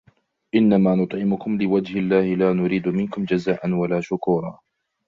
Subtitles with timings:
[0.55, 4.59] إنما نطعمكم لوجه الله لا نريد منكم جزاء ولا شكورا